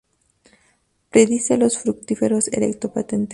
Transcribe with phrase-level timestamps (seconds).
[1.11, 3.29] Pedicelos fructíferos erecto-patentes.